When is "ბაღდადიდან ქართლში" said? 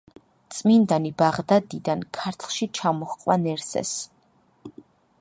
1.19-2.69